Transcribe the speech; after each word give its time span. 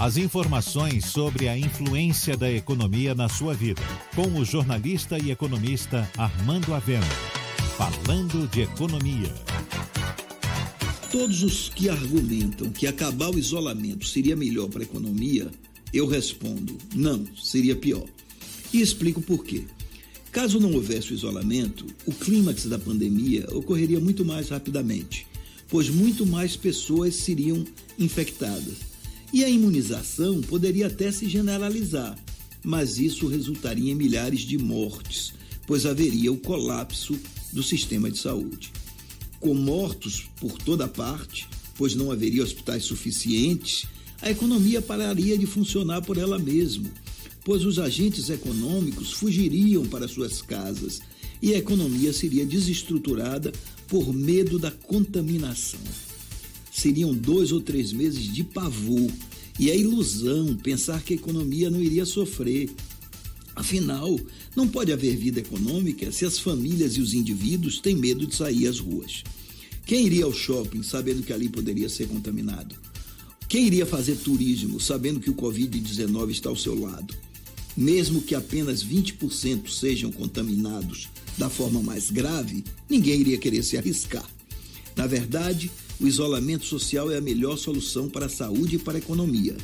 As 0.00 0.16
informações 0.16 1.06
sobre 1.06 1.48
a 1.48 1.58
influência 1.58 2.36
da 2.36 2.48
economia 2.48 3.16
na 3.16 3.28
sua 3.28 3.52
vida, 3.52 3.82
com 4.14 4.38
o 4.38 4.44
jornalista 4.44 5.18
e 5.18 5.32
economista 5.32 6.08
Armando 6.16 6.72
Avena. 6.72 7.04
Falando 7.76 8.48
de 8.48 8.60
economia. 8.60 9.34
Todos 11.10 11.42
os 11.42 11.68
que 11.70 11.88
argumentam 11.88 12.70
que 12.70 12.86
acabar 12.86 13.28
o 13.28 13.38
isolamento 13.40 14.06
seria 14.06 14.36
melhor 14.36 14.68
para 14.68 14.82
a 14.82 14.84
economia, 14.84 15.50
eu 15.92 16.06
respondo: 16.06 16.78
não, 16.94 17.26
seria 17.36 17.74
pior. 17.74 18.06
E 18.72 18.80
explico 18.80 19.20
por 19.20 19.44
quê. 19.44 19.64
Caso 20.30 20.60
não 20.60 20.74
houvesse 20.74 21.10
o 21.10 21.14
isolamento, 21.16 21.84
o 22.06 22.12
clímax 22.12 22.66
da 22.66 22.78
pandemia 22.78 23.48
ocorreria 23.50 23.98
muito 23.98 24.24
mais 24.24 24.48
rapidamente, 24.50 25.26
pois 25.68 25.90
muito 25.90 26.24
mais 26.24 26.54
pessoas 26.54 27.16
seriam 27.16 27.64
infectadas 27.98 28.87
e 29.32 29.44
a 29.44 29.48
imunização 29.48 30.40
poderia 30.40 30.86
até 30.86 31.12
se 31.12 31.28
generalizar, 31.28 32.18
mas 32.64 32.98
isso 32.98 33.26
resultaria 33.26 33.92
em 33.92 33.94
milhares 33.94 34.40
de 34.40 34.58
mortes, 34.58 35.32
pois 35.66 35.84
haveria 35.84 36.32
o 36.32 36.38
colapso 36.38 37.18
do 37.52 37.62
sistema 37.62 38.10
de 38.10 38.18
saúde. 38.18 38.72
Com 39.38 39.54
mortos 39.54 40.28
por 40.40 40.52
toda 40.58 40.88
parte, 40.88 41.48
pois 41.76 41.94
não 41.94 42.10
haveria 42.10 42.42
hospitais 42.42 42.84
suficientes, 42.84 43.86
a 44.20 44.30
economia 44.30 44.82
pararia 44.82 45.38
de 45.38 45.46
funcionar 45.46 46.02
por 46.02 46.16
ela 46.16 46.38
mesma, 46.38 46.90
pois 47.44 47.64
os 47.64 47.78
agentes 47.78 48.30
econômicos 48.30 49.12
fugiriam 49.12 49.86
para 49.86 50.08
suas 50.08 50.42
casas 50.42 51.00
e 51.40 51.54
a 51.54 51.58
economia 51.58 52.12
seria 52.12 52.44
desestruturada 52.44 53.52
por 53.86 54.12
medo 54.12 54.58
da 54.58 54.70
contaminação 54.70 56.07
seriam 56.78 57.12
dois 57.14 57.52
ou 57.52 57.60
três 57.60 57.92
meses 57.92 58.32
de 58.32 58.44
pavor. 58.44 59.10
E 59.58 59.70
é 59.70 59.76
ilusão 59.76 60.56
pensar 60.56 61.02
que 61.02 61.14
a 61.14 61.16
economia 61.16 61.70
não 61.70 61.82
iria 61.82 62.06
sofrer. 62.06 62.70
Afinal, 63.56 64.18
não 64.54 64.68
pode 64.68 64.92
haver 64.92 65.16
vida 65.16 65.40
econômica 65.40 66.12
se 66.12 66.24
as 66.24 66.38
famílias 66.38 66.96
e 66.96 67.00
os 67.00 67.12
indivíduos 67.12 67.80
têm 67.80 67.96
medo 67.96 68.26
de 68.26 68.36
sair 68.36 68.68
às 68.68 68.78
ruas. 68.78 69.24
Quem 69.84 70.06
iria 70.06 70.24
ao 70.24 70.32
shopping 70.32 70.82
sabendo 70.82 71.22
que 71.22 71.32
ali 71.32 71.48
poderia 71.48 71.88
ser 71.88 72.06
contaminado? 72.06 72.76
Quem 73.48 73.66
iria 73.66 73.86
fazer 73.86 74.16
turismo 74.16 74.78
sabendo 74.78 75.18
que 75.18 75.30
o 75.30 75.34
Covid-19 75.34 76.30
está 76.30 76.50
ao 76.50 76.56
seu 76.56 76.78
lado? 76.78 77.14
Mesmo 77.76 78.22
que 78.22 78.34
apenas 78.34 78.84
20% 78.84 79.70
sejam 79.70 80.12
contaminados 80.12 81.08
da 81.38 81.48
forma 81.48 81.82
mais 81.82 82.10
grave, 82.10 82.62
ninguém 82.88 83.20
iria 83.20 83.38
querer 83.38 83.62
se 83.62 83.78
arriscar. 83.78 84.28
Na 84.94 85.06
verdade, 85.06 85.70
o 86.00 86.06
isolamento 86.06 86.64
social 86.64 87.10
é 87.10 87.16
a 87.16 87.20
melhor 87.20 87.56
solução 87.56 88.08
para 88.08 88.26
a 88.26 88.30
saúde 88.30 88.76
e 88.76 88.78
para 88.78 88.94
a 88.94 88.98
economia. 88.98 89.56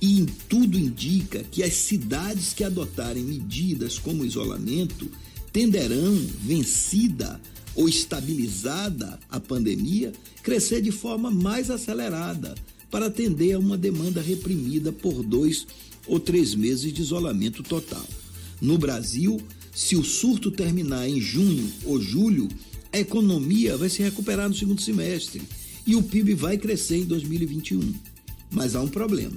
E 0.00 0.20
em 0.20 0.26
tudo 0.48 0.78
indica 0.78 1.42
que 1.50 1.62
as 1.62 1.74
cidades 1.74 2.52
que 2.52 2.62
adotarem 2.62 3.24
medidas 3.24 3.98
como 3.98 4.24
isolamento 4.24 5.10
tenderão, 5.52 6.14
vencida 6.42 7.40
ou 7.74 7.88
estabilizada 7.88 9.18
a 9.28 9.40
pandemia, 9.40 10.12
crescer 10.42 10.80
de 10.80 10.92
forma 10.92 11.30
mais 11.30 11.70
acelerada 11.70 12.54
para 12.90 13.06
atender 13.06 13.54
a 13.54 13.58
uma 13.58 13.76
demanda 13.76 14.20
reprimida 14.20 14.92
por 14.92 15.24
dois 15.24 15.66
ou 16.06 16.20
três 16.20 16.54
meses 16.54 16.92
de 16.92 17.02
isolamento 17.02 17.62
total. 17.62 18.06
No 18.60 18.78
Brasil, 18.78 19.40
se 19.74 19.96
o 19.96 20.04
surto 20.04 20.52
terminar 20.52 21.08
em 21.08 21.20
junho 21.20 21.68
ou 21.84 22.00
julho, 22.00 22.48
a 22.92 22.98
economia 23.00 23.76
vai 23.76 23.88
se 23.88 24.02
recuperar 24.02 24.48
no 24.48 24.54
segundo 24.54 24.80
semestre 24.80 25.42
e 25.86 25.94
o 25.94 26.02
PIB 26.02 26.34
vai 26.34 26.56
crescer 26.56 26.98
em 26.98 27.04
2021. 27.04 27.94
Mas 28.50 28.74
há 28.74 28.80
um 28.80 28.88
problema. 28.88 29.36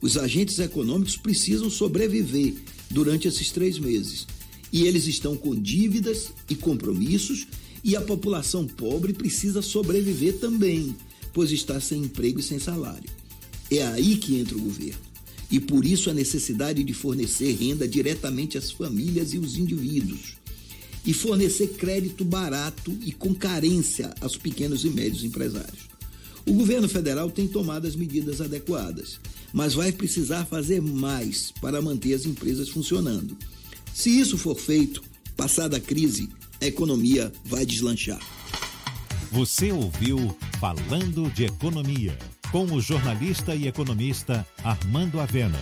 Os 0.00 0.16
agentes 0.16 0.58
econômicos 0.58 1.16
precisam 1.16 1.70
sobreviver 1.70 2.54
durante 2.90 3.28
esses 3.28 3.50
três 3.50 3.78
meses. 3.78 4.26
E 4.72 4.82
eles 4.86 5.06
estão 5.06 5.36
com 5.36 5.54
dívidas 5.54 6.32
e 6.48 6.54
compromissos, 6.54 7.46
e 7.82 7.96
a 7.96 8.00
população 8.00 8.66
pobre 8.66 9.12
precisa 9.12 9.60
sobreviver 9.62 10.38
também, 10.38 10.96
pois 11.32 11.50
está 11.52 11.80
sem 11.80 12.02
emprego 12.02 12.40
e 12.40 12.42
sem 12.42 12.58
salário. 12.58 13.08
É 13.70 13.82
aí 13.82 14.16
que 14.16 14.36
entra 14.36 14.56
o 14.56 14.60
governo. 14.60 15.00
E 15.50 15.60
por 15.60 15.84
isso 15.84 16.10
a 16.10 16.14
necessidade 16.14 16.82
de 16.82 16.94
fornecer 16.94 17.52
renda 17.52 17.86
diretamente 17.86 18.56
às 18.56 18.70
famílias 18.70 19.32
e 19.34 19.38
os 19.38 19.56
indivíduos 19.56 20.43
e 21.04 21.12
fornecer 21.12 21.68
crédito 21.74 22.24
barato 22.24 22.96
e 23.04 23.12
com 23.12 23.34
carência 23.34 24.14
aos 24.20 24.36
pequenos 24.36 24.84
e 24.84 24.90
médios 24.90 25.24
empresários. 25.24 25.84
O 26.46 26.52
governo 26.52 26.88
federal 26.88 27.30
tem 27.30 27.48
tomado 27.48 27.86
as 27.86 27.96
medidas 27.96 28.40
adequadas, 28.40 29.18
mas 29.52 29.74
vai 29.74 29.92
precisar 29.92 30.44
fazer 30.44 30.80
mais 30.80 31.52
para 31.60 31.80
manter 31.80 32.14
as 32.14 32.26
empresas 32.26 32.68
funcionando. 32.68 33.36
Se 33.94 34.10
isso 34.10 34.36
for 34.36 34.56
feito, 34.56 35.02
passada 35.36 35.76
a 35.78 35.80
crise, 35.80 36.28
a 36.60 36.66
economia 36.66 37.32
vai 37.44 37.64
deslanchar. 37.64 38.20
Você 39.30 39.72
ouviu 39.72 40.36
Falando 40.60 41.30
de 41.30 41.44
Economia, 41.44 42.16
com 42.52 42.64
o 42.66 42.80
jornalista 42.80 43.54
e 43.54 43.66
economista 43.66 44.46
Armando 44.62 45.20
Avena. 45.20 45.60